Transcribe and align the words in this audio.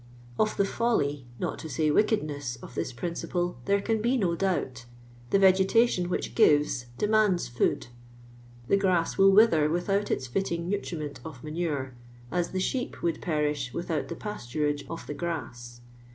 K)( 0.35 0.45
the 0.57 0.65
folly, 0.65 1.27
not 1.37 1.59
to 1.59 1.67
s:iy 1.67 1.91
wicketiness, 1.93 2.57
of 2.63 2.73
this 2.73 2.91
principle, 2.91 3.59
there 3.65 3.79
aui 3.79 4.01
be 4.01 4.17
no 4.17 4.35
doubt. 4.35 4.85
The 5.29 5.37
vegetation 5.37 6.09
which 6.09 6.33
gives, 6.33 6.87
demands 6.97 7.47
fiKid. 7.47 7.89
The 8.67 8.77
grass 8.77 9.19
will 9.19 9.29
wither 9.31 9.69
without 9.69 10.09
its 10.09 10.25
fitting 10.25 10.67
nutriment 10.67 11.19
of 11.23 11.43
manure, 11.43 11.93
as 12.31 12.49
the 12.49 12.59
sheep 12.59 13.03
would 13.03 13.21
perish 13.21 13.75
without 13.75 14.07
the 14.07 14.15
pasturage 14.15 14.81
of 14.89 15.05
the 15.05 15.13
grass. 15.13 15.81